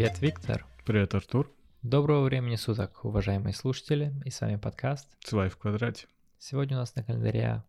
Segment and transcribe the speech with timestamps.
[0.00, 0.66] Привет, Виктор.
[0.86, 1.52] Привет, Артур.
[1.82, 4.14] Доброго времени суток, уважаемые слушатели.
[4.24, 5.14] И с вами подкаст.
[5.22, 6.06] Свай в квадрате.
[6.38, 7.62] Сегодня у нас на календаре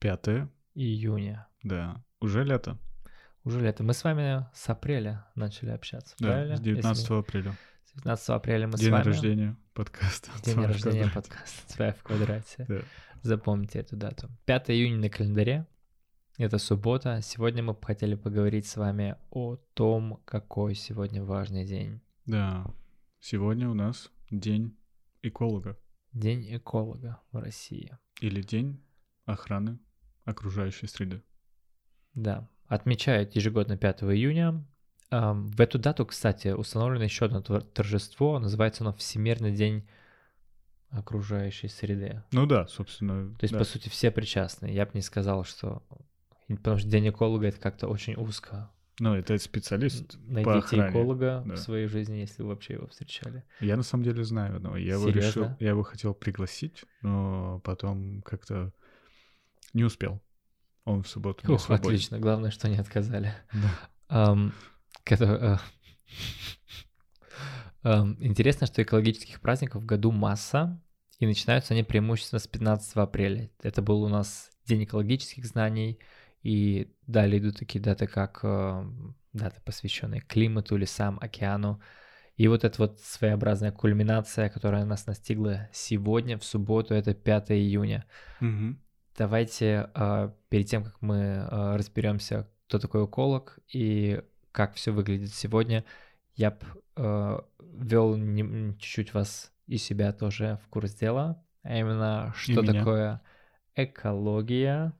[0.00, 1.46] 5 июня.
[1.62, 2.02] Да.
[2.20, 2.78] Уже лето.
[3.44, 3.84] Уже лето.
[3.84, 6.56] Мы с вами с апреля начали общаться, Да, правильно?
[6.56, 7.56] с 19 Если- апреля.
[7.84, 9.04] С 19 апреля мы День с вами...
[9.04, 10.30] рождения подкаста.
[10.44, 12.66] День рождения подкаста «Свай в квадрате».
[12.68, 12.80] Да.
[13.22, 14.28] Запомните эту дату.
[14.46, 15.68] 5 июня на календаре.
[16.38, 17.20] Это суббота.
[17.22, 22.00] Сегодня мы бы хотели поговорить с вами о том, какой сегодня важный день.
[22.24, 22.66] Да.
[23.20, 24.74] Сегодня у нас день
[25.20, 25.78] эколога.
[26.12, 27.98] День эколога в России.
[28.20, 28.82] Или день
[29.26, 29.78] охраны
[30.24, 31.22] окружающей среды.
[32.14, 34.64] Да, отмечают ежегодно 5 июня.
[35.10, 38.38] В эту дату, кстати, установлено еще одно торжество.
[38.38, 39.86] Называется оно Всемирный день
[40.88, 42.22] окружающей среды.
[42.32, 43.34] Ну да, собственно.
[43.34, 43.58] То есть, да.
[43.58, 44.72] по сути, все причастны.
[44.72, 45.82] Я бы не сказал, что...
[46.56, 48.70] Потому что день эколога— это как-то очень узко.
[49.00, 50.90] Ну, это специалист по Найдите охране.
[50.90, 51.54] эколога да.
[51.54, 53.42] в своей жизни, если вы вообще его встречали.
[53.60, 54.76] Я на самом деле знаю одного.
[54.76, 55.28] Я его Серьезно?
[55.28, 58.72] решил, я его хотел пригласить, но потом как-то
[59.72, 60.20] не успел.
[60.84, 61.86] Он в субботу свободен.
[61.86, 62.18] отлично.
[62.18, 63.32] Главное, что не отказали.
[63.52, 63.70] Да.
[64.08, 64.52] Ам,
[65.04, 65.58] кото- э,
[67.82, 70.80] ам, Интересно, что экологических праздников в году масса,
[71.18, 73.50] и начинаются они преимущественно с 15 апреля.
[73.62, 75.98] Это был у нас День экологических знаний,
[76.42, 78.84] и далее идут такие даты, как э,
[79.32, 81.80] даты, посвященные климату, лесам, океану.
[82.36, 88.06] И вот эта вот своеобразная кульминация, которая нас настигла сегодня, в субботу, это 5 июня.
[88.40, 88.80] Мгм.
[89.16, 95.32] Давайте э, перед тем, как мы э, разберемся, кто такой эколог и как все выглядит
[95.32, 95.84] сегодня,
[96.34, 96.66] я бы
[97.58, 98.16] ввел
[98.76, 103.22] чуть-чуть вас и себя тоже в курс дела, а именно, что такое
[103.74, 104.92] экология.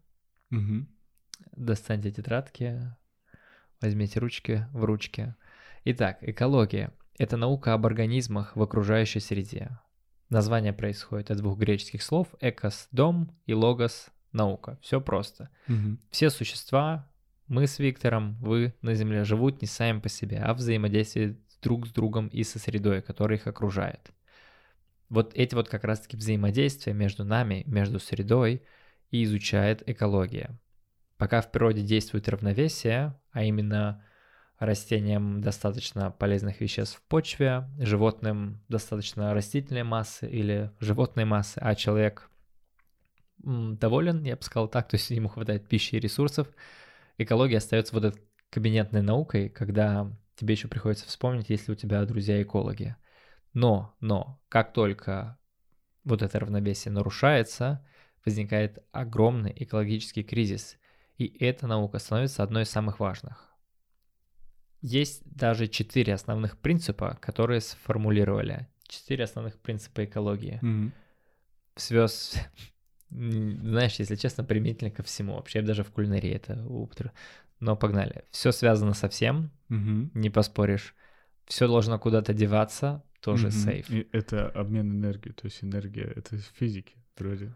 [0.51, 0.89] Мгм.
[1.53, 2.81] Достаньте тетрадки,
[3.81, 5.35] возьмите ручки в ручки.
[5.85, 9.79] Итак, экология— это наука об организмах в окружающей среде.
[10.31, 14.79] Название происходит от двух греческих слов «экос»— дом и «логос»— наука.
[14.81, 15.51] Все просто.
[15.67, 16.01] Мгм.
[16.11, 17.11] Все существа,
[17.49, 21.93] мы с Виктором, вы на Земле, живут не сами по себе, а взаимодействуют друг с
[21.93, 24.11] другом и со средой, которая их окружает.
[25.11, 28.63] Вот эти вот как раз-таки взаимодействия между нами, между средой
[29.11, 30.59] и изучает экология.
[31.23, 34.05] Пока в природе действует равновесие, а именно
[34.59, 42.29] растениям достаточно полезных веществ в почве, животным достаточно растительной массы или животной массы, а человек
[43.39, 46.49] доволен, я бы сказал так, то есть ему хватает пищи и ресурсов,
[47.19, 52.43] экология остается вот этой кабинетной наукой, когда тебе еще приходится вспомнить, если у тебя друзья
[52.43, 52.97] экологи.
[53.53, 55.39] Но, но, как только
[56.03, 57.87] вот это равновесие нарушается,
[58.25, 60.79] возникает огромный экологический кризис,
[61.19, 63.49] и эта наука становится одной из самых важных.
[64.81, 68.67] Есть даже четыре основных принципа, которые сформулировали.
[68.89, 70.93] Четыре основных принципа экологии Мгм.
[71.77, 72.35] свез,
[73.11, 75.35] знаешь, если честно, применительно ко всему.
[75.37, 77.13] Вообще даже в кулинарии это употр-
[77.61, 78.25] Но погнали.
[78.33, 80.11] Все связано со всем, Мгм.
[80.15, 80.95] не поспоришь.
[81.47, 83.89] Все должно куда-то деваться, тоже сейф.
[83.91, 87.55] И это обмен энергией, то есть энергия это из физики вроде.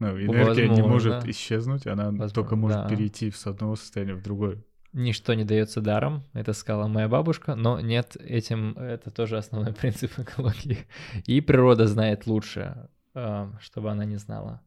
[0.00, 1.30] Ну, энергия не может Возможно.
[1.30, 2.88] исчезнуть, она Возможно, только может да.
[2.88, 4.64] перейти с одного состояния в другое.
[4.92, 10.18] Ничто не дается даром, это сказала моя бабушка, но нет, этим это тоже основной принцип
[10.18, 10.78] экологии.
[11.26, 14.62] И природа знает лучше, а, чтобы она не знала.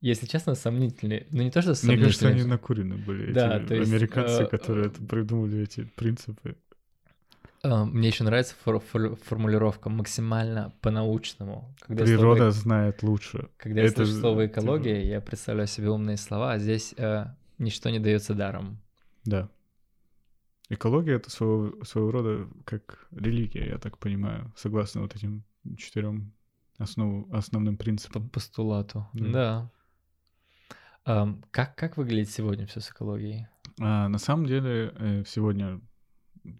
[0.00, 1.26] Если честно, сомнительные.
[1.30, 2.04] Ну не то, что Мне сомнительные.
[2.06, 6.56] кажется, они накурены были, Да, эти то есть, американцы, э, которые это придумали, эти принципы.
[7.64, 11.74] А, Мне еще нравится фор- фор- формулировка максимально по-научному.
[11.80, 13.48] Когда я Природа слово- знает лучше.
[13.56, 16.94] когда я это слышу ж, слово типа, экология, я представляю себе умные слова, а здесь
[16.96, 17.26] э,
[17.58, 18.78] ничто не дается даром.
[19.24, 19.48] Да.
[20.70, 25.42] Экология это своего, своего рода как религия, я так понимаю, согласно вот этим
[25.76, 26.32] четырем
[26.78, 28.28] основу, основным По принципам.
[28.28, 29.08] постулату.
[29.14, 29.30] Да.
[29.32, 29.70] Да.
[31.04, 33.48] Ам, как, как выглядит сегодня все с экологией?
[33.80, 35.80] А, на самом деле э, сегодня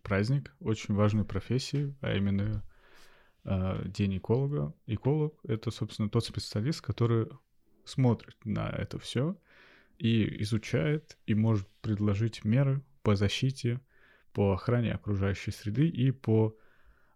[0.02, 2.64] праздник очень важной профессии, а именно
[3.44, 4.74] а, День эколога.
[4.86, 7.28] Эколог— это, собственно, тот специалист, который
[7.84, 9.36] смотрит на это все
[9.98, 13.80] и изучает, и может предложить меры по защите,
[14.32, 16.56] по охране окружающей среды и по,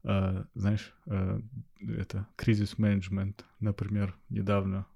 [0.05, 1.41] а, знаешь, а,
[1.81, 3.45] это кризис-менеджмент.
[3.61, 4.87] Например, недавно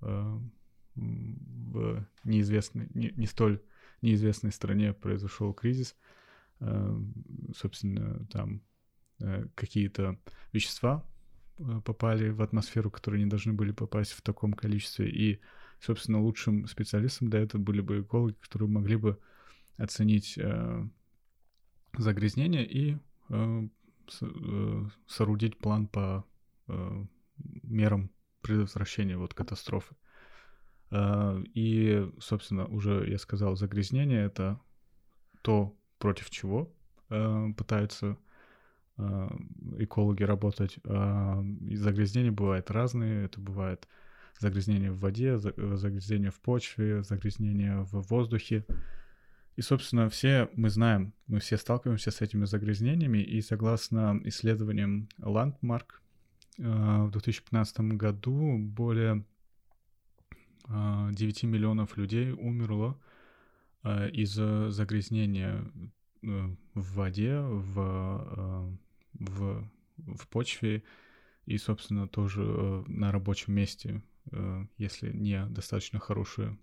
[0.00, 0.52] м,
[0.94, 3.62] в неизвестной, не, не столь
[4.02, 6.21] неизвестной стране произошел кризис, э,
[7.56, 8.62] собственно, там
[9.20, 10.18] э, какие-то
[10.52, 11.04] вещества
[11.58, 15.40] э, попали в атмосферу, которые не должны были попасть в таком количестве, и,
[15.80, 19.18] собственно, лучшим специалистом для этого были бы экологи, которые могли бы
[19.76, 20.88] оценить э,
[21.98, 22.98] загрязнение и
[23.28, 23.68] э,
[24.20, 26.24] э, соорудить план по
[26.68, 27.04] э,
[27.62, 28.10] мерам
[28.40, 29.94] предотвращения вот катастрофы.
[30.90, 34.60] Э, и, собственно, уже я сказал, загрязнение— это
[35.42, 36.68] то, против чего
[37.10, 38.16] э, пытаются
[38.98, 39.28] э,
[39.78, 40.78] экологи работать.
[40.82, 41.40] Э,
[41.70, 43.26] и загрязнения бывают разные.
[43.26, 43.86] Это бывает
[44.40, 48.66] загрязнение в воде, загрязнение в почве, загрязнение в воздухе.
[49.54, 55.86] И, собственно, все мы знаем, мы все сталкиваемся с этими загрязнениями, и согласно исследованиям Landmark,
[56.58, 59.24] в 2015 году более
[60.68, 62.98] 9 миллионов людей умерло
[63.84, 65.64] из-за загрязнения
[66.22, 66.26] э,
[66.74, 67.80] в воде, в,
[68.36, 68.76] э,
[69.14, 70.84] в, в почве
[71.46, 74.02] и, собственно, тоже э, на рабочем месте,
[74.78, 76.56] если не достаточно хорошее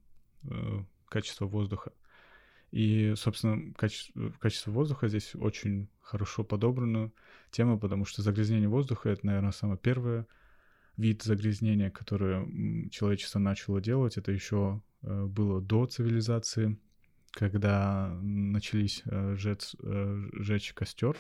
[1.10, 1.92] качество воздуха.
[2.72, 7.12] И, собственно, качество, качество воздуха здесь очень хорошо подобрана
[7.52, 10.26] тема, потому что загрязнение воздуха— это, наверное, самое первое
[10.96, 14.18] вид загрязнения, которое человечество начало делать.
[14.18, 16.78] Это еще э, было до цивилизации,
[17.40, 21.16] когда начались э, жечь, э, жечь костер.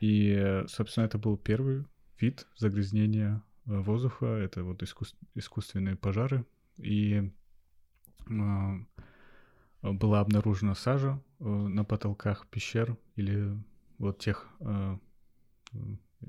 [0.00, 1.84] И, собственно, это был первый
[2.18, 4.26] вид загрязнения воздуха.
[4.26, 5.14] Это вот искус...
[5.34, 6.44] искусственные пожары.
[6.78, 7.30] И
[9.82, 13.58] была обнаружена сажа э, на потолках пещер или
[13.98, 14.96] вот тех э,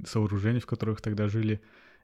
[0.06, 1.62] сооружений, в которых тогда жили.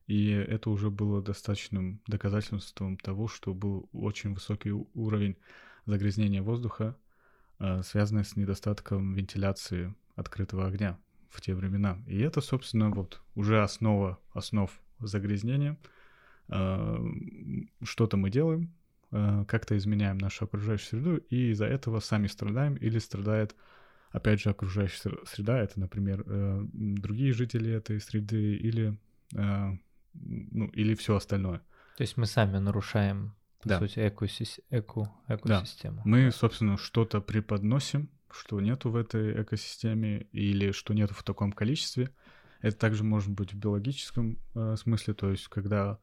[0.08, 5.38] И это уже было достаточным доказательством того, что был очень высокий уровень
[5.86, 6.98] загрязнения воздуха,
[7.60, 10.98] э, связанный с недостатком вентиляции открытого огня
[11.30, 11.98] в те времена.
[12.08, 15.78] И это, собственно, вот уже основа основ загрязнения.
[16.48, 18.74] Что-то мы делаем,
[19.12, 23.56] Э, как-то изменяем нашу окружающую среду, и из-за этого сами страдаем или страдает,
[24.12, 25.60] опять же, окружающая среда.
[25.60, 28.98] Это, например, э, другие жители этой среды или,
[29.36, 29.78] э,
[30.14, 31.62] ну, или все остальное.
[31.98, 33.80] То есть мы сами нарушаем, по да.
[33.80, 34.60] сути, экосис...
[34.70, 35.12] эко...
[35.28, 35.98] экосистему.
[35.98, 36.02] Да.
[36.06, 42.14] Мы, собственно, что-то преподносим, что нету в этой экосистеме или что нету в таком количестве.
[42.62, 46.00] Это также может быть в биологическом э, смысле, то есть когда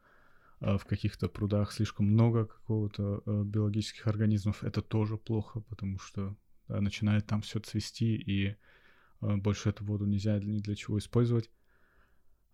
[0.61, 6.35] а, в каких-то прудах слишком много какого-то э, биологических организмов, это тоже плохо, потому что
[6.69, 8.57] начинает там все цвести, и э,
[9.21, 11.51] больше эту воду нельзя ни для чего использовать.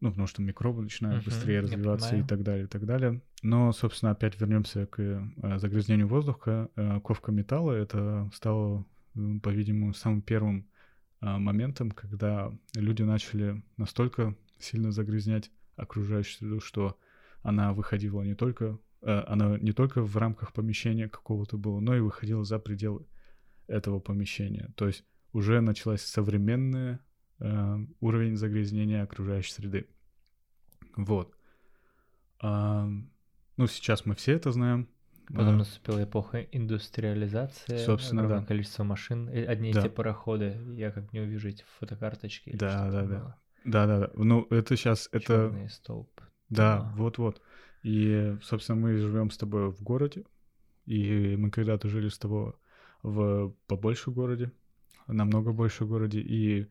[0.02, 3.22] Ну, потому что микробы начинают uh-huh, быстрее развиваться и так далее, и так далее.
[3.42, 6.68] Но, собственно, опять вернемся к э, загрязнению воздуха.
[7.02, 8.84] Ковка металла— это стало,
[9.14, 10.66] по-видимому, самым первым
[11.20, 16.98] моментом, когда люди начали настолько сильно загрязнять окружающую среду, что
[17.42, 22.00] она выходила не только, э, она не только в рамках помещения какого-то была, но и
[22.00, 23.06] выходила за пределы
[23.66, 24.70] этого помещения.
[24.76, 27.00] То есть уже началась современная
[27.42, 29.88] э, уровень загрязнения окружающей среды.
[30.96, 31.34] Вот.
[32.40, 32.88] А,
[33.56, 34.88] ну, сейчас мы все это знаем.
[35.28, 37.78] Потом наступила эпоха индустриализации.
[37.78, 38.44] Собственно, да.
[38.44, 39.28] количество машин.
[39.28, 39.80] Одни да.
[39.80, 40.58] и те пароходы.
[40.74, 42.54] Я как не увижу эти фотокарточки.
[42.54, 43.36] Да, да, да.
[43.64, 44.10] Да, да, да.
[44.14, 45.50] Ну, это сейчас, это...
[45.50, 46.10] Черный столб.
[46.50, 47.40] Да, вот-вот.
[47.82, 50.24] И, собственно, мы живем с тобой в городе,
[50.84, 52.52] и мы когда-то жили с тобой
[53.02, 54.52] в побольше городе,
[55.06, 56.66] намного больше городе, и э,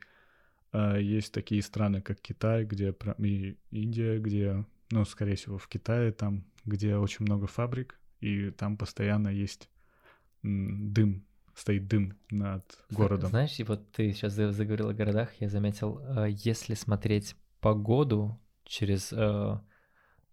[0.74, 6.46] есть такие страны, как Китай, где и Индия, где, ну, скорее всего, в Китае, там,
[6.66, 9.70] где очень много фабрик, и там постоянно есть
[10.44, 11.26] дым,
[11.56, 13.30] стоит дым над городом.
[13.30, 19.12] Знаешь, и вот ты сейчас заговорил о городах, я заметил, э, если смотреть погоду через
[19.12, 19.60] э,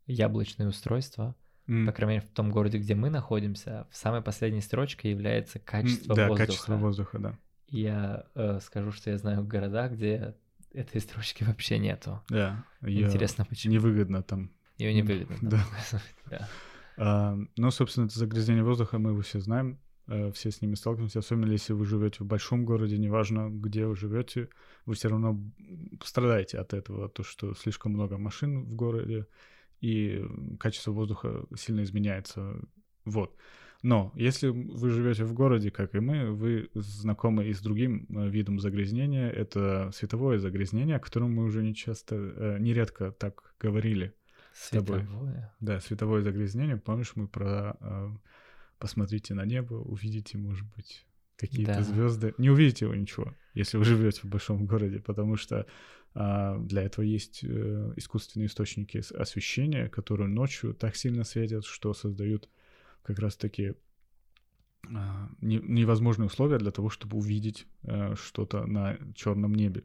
[0.06, 1.34] яблочное устройство,
[1.66, 1.86] mm.
[1.86, 6.14] по крайней мере, в том городе, где мы находимся, в самой последней строчке является качество
[6.14, 6.40] да, воздуха.
[6.40, 7.38] Да, качество воздуха, да.
[7.68, 10.34] Я э, скажу, что я знаю города, где
[10.72, 12.22] этой строчки вообще нету.
[12.28, 12.64] Да.
[12.82, 13.74] Интересно, почему.
[13.74, 14.50] Невыгодно там.
[14.78, 15.36] Ее невыгодно.
[15.42, 15.64] Да.
[16.30, 16.48] да.
[16.96, 21.20] А, ну, собственно, это загрязнение воздуха мы его все знаем, э, все с ними сталкиваемся,
[21.20, 24.48] особенно если вы живете в большом городе, неважно, где вы живете,
[24.84, 25.40] вы все равно
[26.02, 29.26] страдаете от этого, то, что слишком много машин в городе,
[29.80, 30.24] и
[30.58, 32.56] качество воздуха сильно изменяется.
[33.04, 33.36] Вот.
[33.82, 38.28] Но если вы живете в городе, как и мы, вы знакомы и с другим э,
[38.28, 39.30] видом загрязнения.
[39.30, 44.14] Это световое загрязнение, о котором мы уже не часто, э, нередко так говорили
[44.52, 45.04] световое.
[45.04, 45.34] с тобой.
[45.60, 46.76] Да, световое загрязнение.
[46.76, 48.08] Помнишь, мы про э,
[48.78, 51.06] посмотрите на небо, увидите, может быть,
[51.36, 51.82] какие-то да.
[51.82, 52.34] звезды.
[52.38, 55.66] Не увидите его ничего, если вы живете в большом городе, потому что
[56.14, 62.48] а, для этого есть э, искусственные источники освещения, которые ночью так сильно светят, что создают
[63.02, 63.74] как раз-таки
[64.86, 69.84] а, невозможные условия для того, чтобы увидеть э, что-то на черном небе.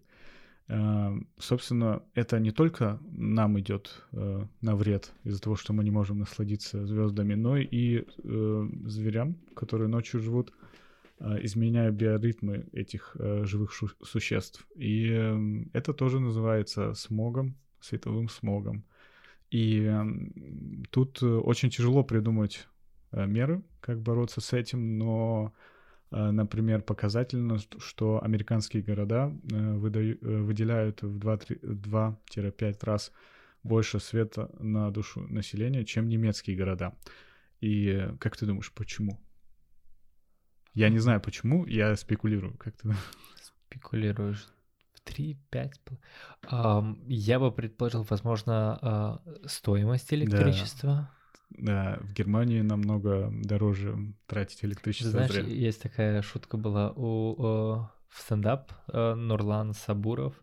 [0.68, 5.92] Э, собственно, это не только нам идет э, на вред из-за того, что мы не
[5.92, 10.54] можем насладиться звездами, но и э, зверям, которые ночью живут,
[11.20, 13.72] изменяя биоритмы этих живых
[14.04, 14.68] существ.
[14.76, 15.08] И
[15.72, 18.84] это тоже называется смогом, световым смогом.
[19.50, 19.90] И
[20.90, 22.68] тут очень тяжело придумать
[23.14, 25.54] меры, как бороться с этим, но
[26.14, 33.12] Э, например, показательно, что американские города э, выдаю, э, выделяют в 2-5 раз
[33.64, 36.94] больше света на душу населения, чем немецкие города.
[37.62, 39.20] И как ты думаешь, почему?
[40.76, 42.58] Я не знаю почему, я спекулирую.
[42.58, 42.94] Как ты
[43.70, 44.48] Спекулируешь.
[44.94, 45.72] В 3-5.
[46.52, 50.90] Um, я бы предположил, возможно, uh, стоимость электричества.
[50.90, 51.23] Да.
[51.58, 55.12] Да, в Германии намного дороже тратить электричество.
[55.12, 55.44] Знаешь, зря.
[55.44, 60.36] есть такая шутка была у, у в стендап э, Нурлан Сабуров.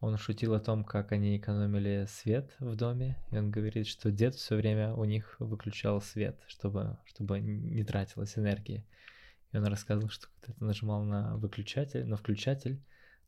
[0.00, 4.34] Он шутил о том, как они экономили свет в доме, и он говорит, что дед
[4.34, 8.86] все время у них выключал свет, чтобы, чтобы не тратилась энергия.
[9.52, 12.80] И он рассказывал, что когда-то нажимал на выключатель, на включатель,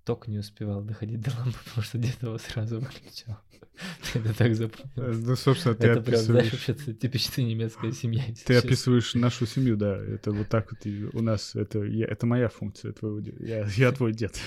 [0.05, 3.39] ток не успевал доходить до лампы, потому что дед его сразу выключал.
[4.15, 4.93] Это так запомнил.
[4.97, 6.27] Э, ну, собственно, ты Это описываешь...
[6.27, 8.23] прям, знаешь, вообще типичная немецкая семья.
[8.45, 9.97] Ты описываешь нашу семью, да.
[9.97, 14.13] Это вот так вот у нас, это, я, это моя функция, твоего я, я твой
[14.13, 14.39] дед.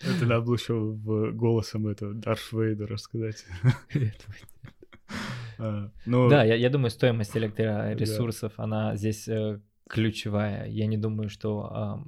[0.00, 0.92] Это надо было еще
[1.32, 3.44] голосом этого Дарш Вейдера сказать.
[5.58, 10.66] А, да, я, я думаю, стоимость электроресурсов, она здесь э, ключевая.
[10.66, 12.04] Я не думаю, что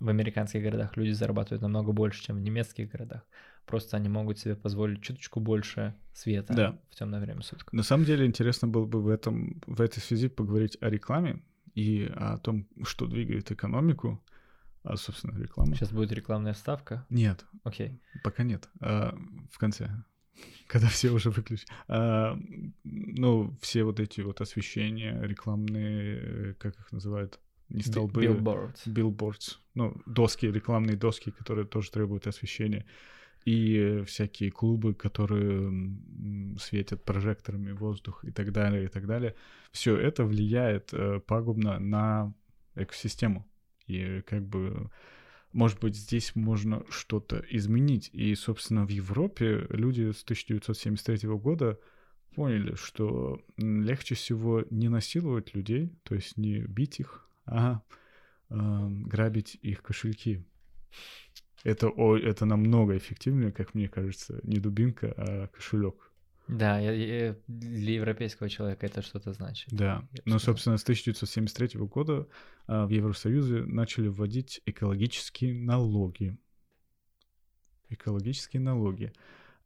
[0.00, 3.22] в американских городах люди зарабатывают намного больше, чем в немецких городах.
[3.66, 6.78] Просто они могут себе позволить чуточку больше света да.
[6.90, 7.72] в темное время суток.
[7.72, 11.42] На самом деле интересно было бы в, этом, в этой связи поговорить о рекламе
[11.74, 14.24] и о том, что двигает экономику,
[14.84, 15.74] а, собственно, реклама.
[15.74, 17.04] Сейчас будет рекламная вставка?
[17.10, 17.44] Нет.
[17.62, 18.00] Окей.
[18.24, 18.68] Пока нет.
[18.80, 19.14] А,
[19.50, 19.90] в конце,
[20.66, 21.68] когда все уже выключат.
[21.88, 22.38] А,
[22.84, 27.38] ну, все вот эти вот освещения рекламные, э, как их называют,
[27.68, 28.24] не столбы.
[28.24, 28.86] Billboards.
[28.86, 29.58] Billboards.
[29.74, 32.86] Ну, доски, рекламные доски, которые тоже требуют освещения.
[33.44, 35.96] И всякие клубы, которые
[36.58, 39.34] светят прожекторами воздух и так далее, и так далее.
[39.70, 42.34] Все это влияет э, пагубно на
[42.74, 43.46] экосистему.
[43.86, 44.90] И как бы,
[45.52, 48.10] может быть, здесь можно что-то изменить.
[48.12, 51.78] И, собственно, в Европе люди с 1973 года
[52.34, 57.82] поняли, что легче всего не насиловать людей, то есть не бить их, а
[58.50, 60.44] э, грабить их кошельки.
[61.64, 66.08] Это, о, это намного эффективнее, как мне кажется, не дубинка, а кошелек.
[66.48, 69.68] Да, я, я, для европейского человека это что-то значит.
[69.70, 72.26] Да, но, собственно, с 1973 года
[72.66, 76.38] а, в Евросоюзе начали вводить экологические налоги.
[77.90, 79.12] Экологические налоги.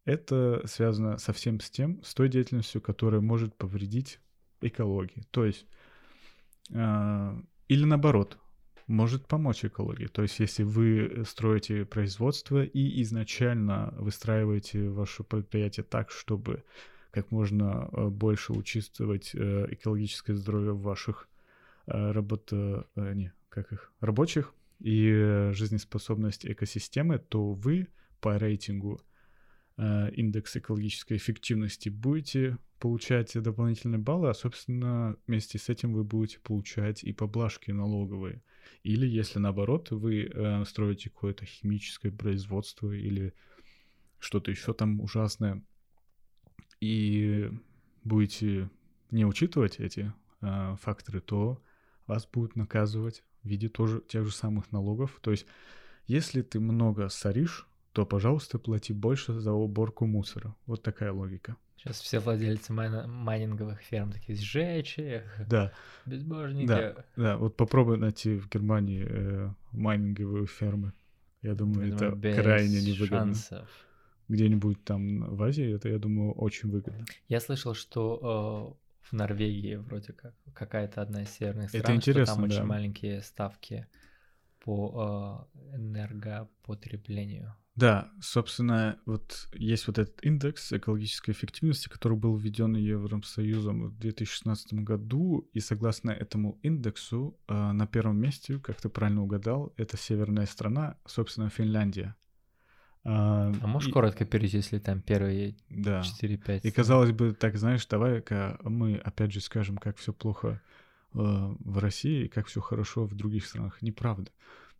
[0.04, 4.18] Это связано совсем с тем, с той деятельностью, которая может повредить
[4.60, 5.22] экологии.
[5.30, 5.66] То есть
[6.74, 7.40] а,
[7.72, 8.38] или наоборот,
[8.86, 10.06] может помочь экологии.
[10.06, 16.64] То есть если вы строите производство и изначально выстраиваете ваше предприятие так, чтобы
[17.10, 21.28] как можно э, больше учитывать э, экологическое здоровье ваших
[21.86, 22.52] э, работ...
[22.96, 23.92] Не, как их?
[24.00, 27.88] рабочих и жизнеспособность экосистемы, то вы
[28.20, 29.00] по рейтингу
[29.78, 37.04] индекс экологической эффективности будете получать дополнительные баллы, а, собственно, вместе с этим вы будете получать
[37.04, 38.42] и поблажки налоговые.
[38.82, 43.34] Или, если наоборот, вы э, строите какое-то химическое производство или
[44.18, 45.64] что-то еще там ужасное,
[46.80, 47.52] и
[48.02, 48.68] будете
[49.12, 51.62] не учитывать эти э, факторы, то
[52.08, 55.20] вас будут наказывать в виде тоже тех же самых налогов.
[55.20, 55.46] То есть,
[56.08, 60.54] если ты много соришь, то, пожалуйста, плати больше за уборку мусора.
[60.66, 61.56] Вот такая логика.
[61.76, 65.72] Сейчас все владельцы майн- майнинговых ферм такие сжечь их, да.
[66.06, 66.66] безбожники.
[66.66, 70.92] Да, да, вот попробуй найти в Германии э, майнинговые фермы.
[71.42, 73.34] Я думаю, я это думаю, крайне невыгодно.
[73.34, 73.68] Шансов.
[74.28, 77.04] Где-нибудь там в Азии это, я думаю, очень выгодно.
[77.26, 82.26] Я слышал, что э, в Норвегии вроде как какая-то одна из северных стран, это интересно,
[82.26, 82.56] что там да.
[82.56, 83.88] очень маленькие ставки
[84.60, 87.56] по э, энергопотреблению.
[87.74, 94.74] Да, собственно, вот есть вот этот индекс экологической эффективности, который был введен Евросоюзом в 2016
[94.74, 100.44] году, и согласно этому индексу э, на первом месте, как ты правильно угадал, это северная
[100.44, 102.14] страна, собственно, Финляндия.
[103.04, 103.92] А, а можешь и...
[103.92, 106.02] коротко перечислить там первые да.
[106.02, 106.60] 4-5?
[106.64, 110.60] И казалось бы, так знаешь, давай-ка мы опять же скажем, как все плохо
[111.14, 113.80] э, в России и как все хорошо в других странах.
[113.80, 114.30] Неправда.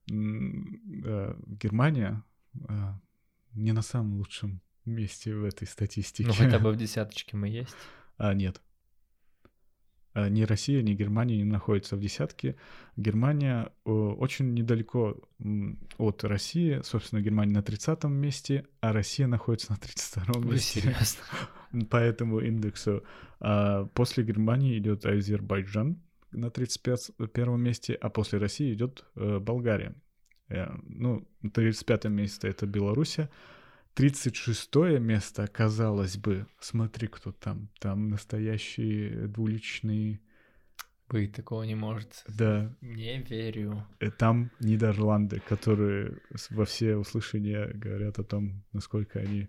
[0.09, 2.23] Германия
[2.69, 2.93] э,
[3.55, 6.29] не на самом лучшем месте в этой статистике.
[6.29, 7.75] Ну, хотя бы в десяточке мы есть.
[8.17, 8.61] А, нет.
[10.15, 12.57] А, ни Россия, ни Германия не находятся в десятке.
[12.97, 15.17] Германия очень недалеко
[15.99, 16.81] от России.
[16.83, 20.81] Собственно, Германия на 30-м месте, а Россия находится на 32-м месте.
[20.81, 21.87] Серьезно?
[21.91, 23.05] По этому индексу.
[23.41, 29.95] А после Германии идет Азербайджан на 31 месте, а после России идет э, Болгария.
[30.53, 33.31] Э, ну, 35 место это Белоруссия.
[33.95, 37.69] 36 место, казалось бы, смотри, кто там.
[37.79, 40.21] Там настоящие двуличные...
[41.09, 42.25] Быть такого не может.
[42.27, 42.75] Да.
[42.81, 43.87] Не верю.
[44.01, 49.49] Э, там Нидерланды, которые во все услышания говорят о том, насколько они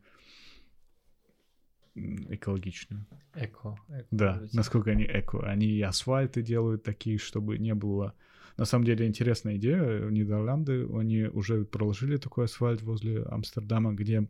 [1.96, 3.06] экологичны.
[3.36, 3.78] Эко.
[3.88, 5.40] эко да, насколько они эко.
[5.48, 8.14] Они и асфальты делают такие, чтобы не было...
[8.58, 10.10] На самом деле интересная идея.
[10.10, 14.28] Нидерланды, они уже проложили такой асфальт возле Амстердама, где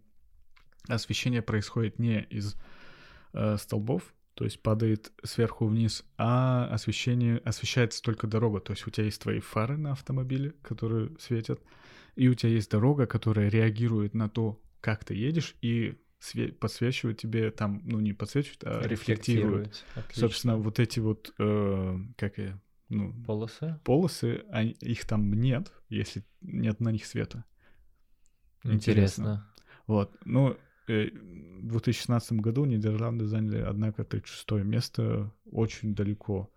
[0.88, 2.56] освещение происходит не из
[3.34, 8.60] э, столбов, то есть падает сверху вниз, а освещение освещается только дорога.
[8.60, 11.62] То есть у тебя есть твои фары на автомобиле, которые светят,
[12.16, 17.18] и у тебя есть дорога, которая реагирует на то, как ты едешь, и све- подсвечивает
[17.18, 19.84] тебе там, ну не подсвечивает, а рефлектирует.
[19.96, 20.20] Отлично.
[20.20, 22.60] Собственно, вот эти вот, э, как я,
[22.90, 23.80] ну, Полосы?
[23.84, 27.44] полосы, они, их там нет, если нет на них света.
[28.64, 28.74] Интересно.
[28.74, 29.54] Интересно.
[29.88, 36.50] Вот, ну, э, в 2016 году Нидерланды заняли, однако, 36 место, очень далеко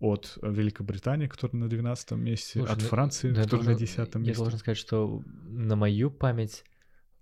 [0.00, 4.14] от Великобритании, которая на 12 месте, Слушай, от ну, Франции, я которая должен- на 10
[4.14, 4.36] Я месте.
[4.42, 6.64] должен сказать, что на мою память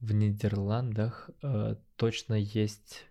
[0.01, 3.07] в Нидерландах э, точно есть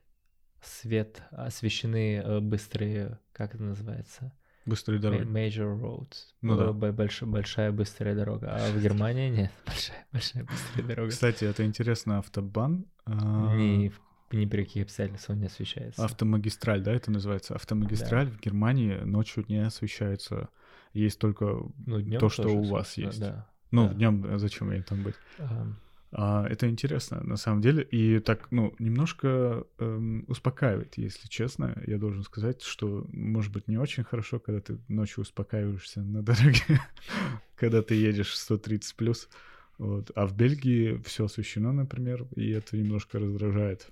[0.64, 4.34] свет, освещены э, быстрые, как это называется?
[4.66, 5.24] Быстрые дороги.
[5.24, 6.18] Major roads.
[6.42, 6.72] Ну да.
[6.92, 8.54] Больш- большая быстрая дорога.
[8.56, 9.52] А в Германии нет.
[9.66, 11.10] Большая, большая быстрая дорога.
[11.10, 12.86] Кстати, это интересно, автобан.
[13.06, 14.00] а, Ни, в-
[14.32, 16.06] ни при каких обстоятельствах не освещается.
[16.06, 17.56] Автомагистраль, да, это называется?
[17.56, 20.50] Автомагистраль в Германии ночью не освещается.
[20.94, 21.46] Есть только
[21.86, 23.20] Ну, то, что у вас освещено, есть.
[23.20, 23.48] Да.
[23.72, 23.94] Ну, Да.
[23.94, 25.16] днем зачем ей там быть?
[25.40, 25.78] Ам,
[26.14, 27.84] А, это интересно, на самом деле.
[27.84, 31.82] И так, ну, немножко эм, успокаивает, если честно.
[31.88, 36.82] Я должен сказать, что, может быть, не очень хорошо, когда ты ночью успокаиваешься на дороге,
[37.56, 39.30] когда ты едешь 130 плюс.
[39.78, 40.12] Вот.
[40.16, 43.88] А в Бельгии все освещено, например, и это немножко раздражает.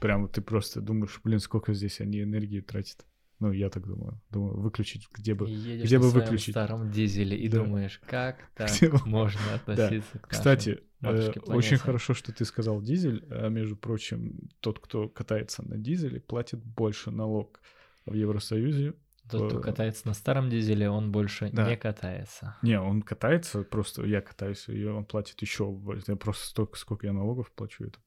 [0.00, 3.06] Прямо ты просто думаешь, блин, сколько здесь они энергии тратят.
[3.40, 4.20] Ну, я так думаю.
[4.30, 5.48] Думаю, выключить, где бы...
[5.48, 6.54] едешь где на бы выключить?
[6.54, 7.62] старом дизеле и Да.
[7.62, 13.24] думаешь, как так Где можно относиться к Кстати, э, очень хорошо, что ты сказал дизель.
[13.30, 17.60] А, между прочим, тот, кто катается на дизеле, платит больше налог
[18.06, 18.94] в Евросоюзе.
[19.30, 21.68] Тот, кто э, катается на старом дизеле, он больше Да.
[21.68, 22.56] не катается.
[22.62, 26.04] Не, он катается, просто я катаюсь, и он платит еще больше.
[26.08, 27.98] Я просто столько, сколько я налогов плачу это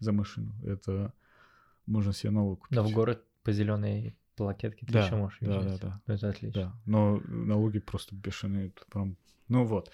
[0.00, 0.54] за машину.
[0.64, 1.14] Это
[1.86, 2.76] можно себе новую купить.
[2.76, 5.80] Но в город по зеленой плакетке ты Да, еще можешь да, въезжать.
[5.80, 6.00] да, да.
[6.06, 6.62] Ну, Это отлично.
[6.62, 8.72] Да, но налоги просто бешеные.
[8.90, 9.16] прям-
[9.48, 9.90] Ну вот.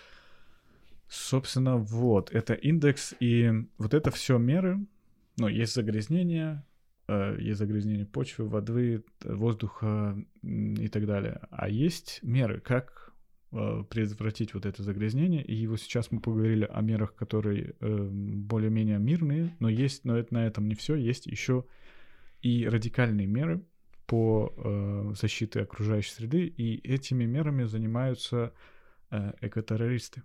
[1.08, 4.78] Собственно, вот, это индекс, и вот это все меры.
[5.38, 6.64] Ну, есть загрязнение,
[7.08, 11.40] э, есть загрязнение почвы, воды, воздуха и так далее.
[11.50, 13.12] А есть меры, как
[13.52, 15.44] э, предотвратить вот это загрязнение.
[15.44, 20.34] И вот сейчас мы поговорили о мерах, которые э, более-менее мирные, но есть, но это,
[20.34, 20.96] на этом не все.
[20.96, 21.64] Есть еще
[22.42, 23.62] и радикальные меры
[24.06, 28.52] по э, защите окружающей среды, и этими мерами занимаются
[29.10, 30.22] э, экотеррористы.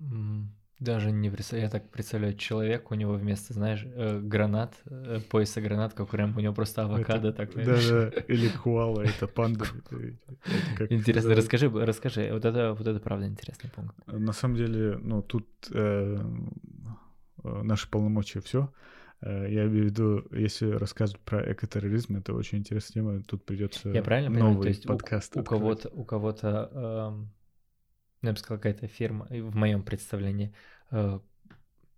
[0.00, 5.20] М, даже не представляю, я так представляю, человек, у него вместо, знаешь, э, гранат, э,
[5.28, 7.68] пояса гранат, как прям у него просто авокадо так, знаешь.
[7.68, 9.64] Да-да, или куала, это панда.
[9.64, 9.96] это-
[10.76, 13.96] это Интересно, расскажи, расскажи, вот это, вот это правда интересный пункт.
[14.06, 16.16] На самом деле, ну, тут э,
[17.44, 18.72] э, наши полномочия все.
[19.20, 24.02] Я имею в виду, если рассказывать про экотерроризм, это очень интересная тема, тут придется Я
[24.02, 25.48] правильно понимаю, новый то есть у- подкаст у, открыть.
[25.60, 27.32] кого-то, у кого-то, эм,
[28.22, 30.54] ну, я бы сказал, какая-то фирма, в моем представлении,
[30.92, 31.18] э,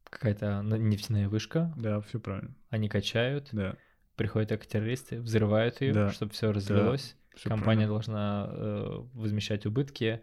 [0.04, 2.54] какая-то на- нефтяная вышка, Да, все правильно.
[2.70, 3.76] они качают, Да,
[4.16, 7.16] приходят экотеррористы, взрывают ее, Да, чтобы все разлилось.
[7.34, 7.88] всё Компания правильно.
[7.94, 10.22] должна э, возмещать убытки,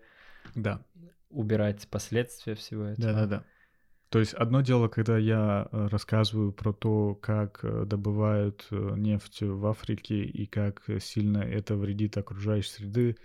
[0.56, 0.84] Да,
[1.30, 3.14] убирать последствия всего этого.
[3.14, 3.44] да, да, да.
[4.10, 9.42] То есть одно дело, когда я э, рассказываю про то, как э, добывают э, нефть
[9.42, 13.18] в Африке и как сильно это вредит окружающей среды,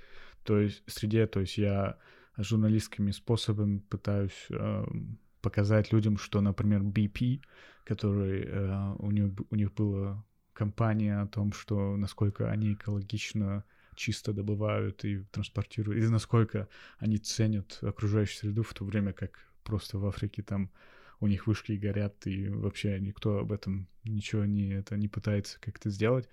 [0.45, 1.99] то есть среде, то есть я
[2.37, 4.85] журналистскими способами пытаюсь э,
[5.41, 7.43] показать людям, что, например, BP,
[7.85, 13.65] который э, у них у них была компания о том, что насколько они экологично
[13.95, 16.69] чисто добывают и транспортируют, или насколько
[16.99, 20.71] они ценят окружающую среду, в то время как просто в Африке там
[21.21, 25.89] у них вышки горят, и вообще никто об этом ничего не, это, не пытается как-то
[25.89, 26.29] сделать.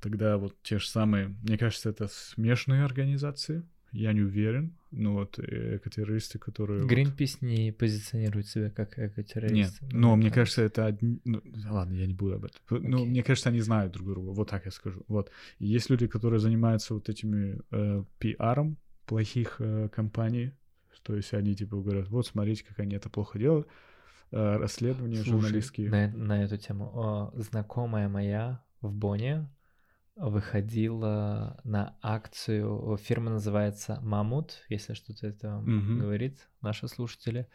[0.00, 5.38] Тогда вот те же самые, мне кажется, это смешные организации, я не уверен, но вот
[5.38, 6.86] экотеррористы, которые...
[6.86, 7.42] Гринпис вот...
[7.42, 9.84] не позиционирует себя как экотеррористы.
[9.84, 11.20] Нет, но ну, мне кажется, это одни...
[11.24, 12.60] Ну, ладно, я не буду об этом.
[12.68, 12.88] Okay.
[12.88, 15.04] Ну, мне кажется, они знают друг друга, вот так я скажу.
[15.08, 15.30] Вот.
[15.58, 20.52] И есть люди, которые занимаются вот этими э, пиаром плохих э, компаний,
[21.02, 23.68] то есть они типа говорят, вот смотрите, как они это плохо делают,
[24.30, 25.90] э, расследования Слушай, журналистские.
[25.90, 26.90] На, на эту тему.
[26.94, 29.48] О, знакомая моя в Боне,
[30.16, 32.96] выходила на акцию.
[32.96, 36.00] Фирма называется Мамут, если что-то это угу.
[36.00, 37.48] говорит наши слушатели.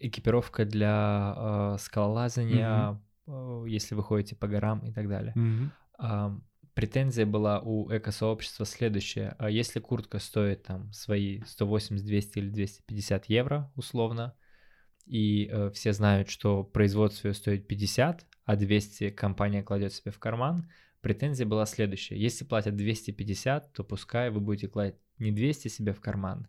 [0.00, 3.66] Экипировка для а, скалолазания, угу.
[3.66, 5.34] если вы ходите по горам и так далее.
[5.34, 6.40] Угу.
[6.78, 9.34] Претензия была у экосообщества следующая.
[9.40, 14.36] А если куртка стоит там свои 180, 200 или 250 евро условно,
[15.04, 20.20] и э, все знают, что производство ее стоит 50, а 200 компания кладет себе в
[20.20, 22.16] карман, Претензия была следующая.
[22.16, 26.46] Если платят 250, то пускай вы будете класть не 200 себе в карман,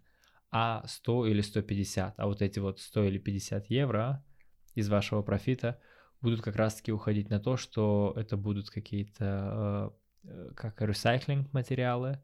[0.52, 2.20] а 100 или 150.
[2.20, 4.24] А вот эти вот 100 или 50 евро
[4.76, 5.82] из вашего профита
[6.22, 10.09] будут как раз-таки уходить на то, что это будут какие-то э,
[10.56, 12.20] как ресайклинг материалы,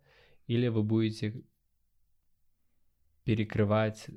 [0.48, 1.44] или вы будете
[3.24, 4.08] перекрывать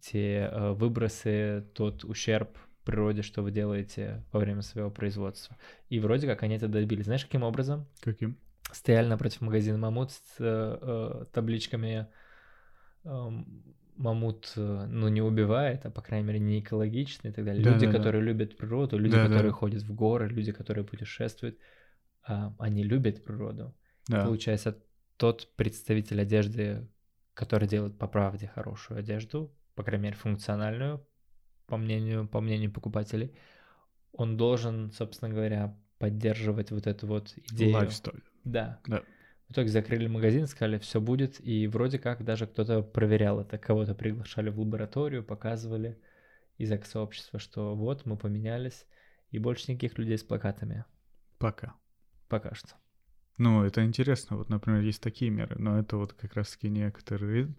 [0.00, 5.56] те э, выбросы, тот ущерб, природе, что вы делаете во время своего производства.
[5.88, 7.04] И вроде как они это добились.
[7.04, 7.86] Знаешь, каким образом?
[8.00, 8.38] Каким?
[8.72, 12.06] Стояли напротив магазина Мамут с э, э, табличками
[13.04, 13.30] э,
[13.96, 17.64] Мамут, э, ну, не убивает, а, по крайней мере, не экологичный и так далее.
[17.64, 18.28] Да, люди, да, которые да.
[18.28, 19.56] любят природу, люди, да, которые да.
[19.56, 21.77] ходят в горы, люди, которые путешествуют, э,
[22.22, 23.74] они любят природу.
[24.08, 24.24] Да.
[24.24, 24.78] Получается,
[25.16, 26.88] тот представитель одежды,
[27.34, 31.06] который делает по правде хорошую одежду, по крайней мере, функциональную,
[31.66, 33.36] по мнению, по мнению покупателей,
[34.12, 37.74] он должен, собственно говоря, поддерживать вот эту вот идею.
[37.74, 38.20] Lifestyle.
[38.44, 38.80] Да.
[38.86, 39.02] да.
[39.48, 43.94] В итоге закрыли магазин, сказали, все будет, и вроде как даже кто-то проверял это, кого-то
[43.94, 45.98] приглашали в лабораторию, показывали
[46.58, 48.84] из сообщества, что вот, мы поменялись,
[49.30, 50.84] и больше никаких людей с плакатами.
[51.38, 51.74] Пока.
[52.28, 52.74] Пока что.
[53.38, 54.36] Ну, это интересно.
[54.36, 57.56] Вот, например, есть такие меры, но это вот как раз-таки не экотерроризм.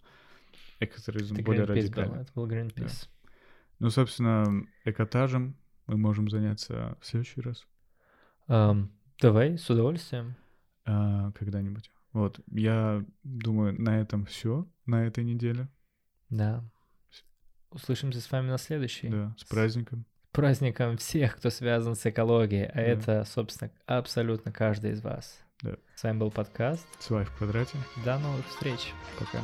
[0.79, 2.15] Экотерроризм это более радикальный.
[2.15, 3.07] Был, это был Greenpeace.
[3.07, 3.31] Да.
[3.79, 5.55] Ну, собственно, экотажем
[5.87, 7.65] мы можем заняться в следующий раз.
[8.47, 10.35] Um, давай, с удовольствием.
[10.85, 11.91] А, когда-нибудь.
[12.13, 15.69] Вот, я думаю, на этом все на этой неделе.
[16.29, 16.63] Да.
[17.71, 19.09] Услышимся с вами на следующей.
[19.09, 20.05] Да, с праздником.
[20.29, 22.81] С праздником всех, кто связан с экологией, а да.
[22.81, 25.39] это, собственно, абсолютно каждый из вас.
[25.63, 25.75] Да.
[25.95, 26.87] С вами был подкаст.
[26.99, 27.77] Свай в квадрате.
[28.05, 28.93] До новых встреч.
[29.17, 29.39] Пока.